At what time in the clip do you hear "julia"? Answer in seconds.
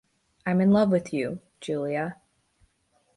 1.59-2.17